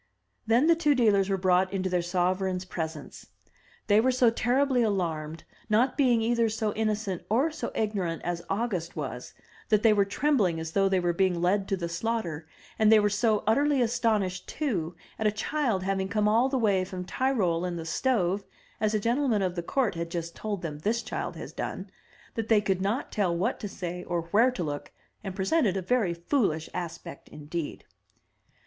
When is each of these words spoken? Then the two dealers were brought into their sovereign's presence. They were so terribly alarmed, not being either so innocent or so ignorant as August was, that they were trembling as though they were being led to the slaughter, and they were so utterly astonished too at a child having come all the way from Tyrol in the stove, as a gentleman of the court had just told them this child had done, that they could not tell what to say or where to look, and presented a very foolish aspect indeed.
Then 0.47 0.65
the 0.65 0.75
two 0.75 0.95
dealers 0.95 1.29
were 1.29 1.37
brought 1.37 1.71
into 1.71 1.87
their 1.87 2.01
sovereign's 2.01 2.65
presence. 2.65 3.27
They 3.85 4.01
were 4.01 4.11
so 4.11 4.31
terribly 4.31 4.81
alarmed, 4.81 5.43
not 5.69 5.95
being 5.95 6.23
either 6.23 6.49
so 6.49 6.73
innocent 6.73 7.23
or 7.29 7.51
so 7.51 7.71
ignorant 7.75 8.23
as 8.23 8.41
August 8.49 8.95
was, 8.95 9.35
that 9.69 9.83
they 9.83 9.93
were 9.93 10.03
trembling 10.03 10.59
as 10.59 10.71
though 10.71 10.89
they 10.89 10.99
were 10.99 11.13
being 11.13 11.39
led 11.39 11.67
to 11.67 11.77
the 11.77 11.87
slaughter, 11.87 12.47
and 12.79 12.91
they 12.91 12.99
were 12.99 13.11
so 13.11 13.43
utterly 13.45 13.79
astonished 13.79 14.49
too 14.49 14.95
at 15.19 15.27
a 15.27 15.31
child 15.31 15.83
having 15.83 16.07
come 16.07 16.27
all 16.27 16.49
the 16.49 16.57
way 16.57 16.83
from 16.83 17.05
Tyrol 17.05 17.63
in 17.63 17.75
the 17.75 17.85
stove, 17.85 18.43
as 18.79 18.95
a 18.95 18.99
gentleman 18.99 19.43
of 19.43 19.53
the 19.53 19.61
court 19.61 19.93
had 19.93 20.09
just 20.09 20.35
told 20.35 20.63
them 20.63 20.79
this 20.79 21.03
child 21.03 21.35
had 21.35 21.55
done, 21.55 21.91
that 22.33 22.47
they 22.49 22.59
could 22.59 22.81
not 22.81 23.11
tell 23.11 23.37
what 23.37 23.59
to 23.59 23.67
say 23.67 24.03
or 24.05 24.23
where 24.31 24.49
to 24.49 24.63
look, 24.63 24.91
and 25.23 25.35
presented 25.35 25.77
a 25.77 25.81
very 25.83 26.15
foolish 26.15 26.71
aspect 26.73 27.29
indeed. 27.29 27.83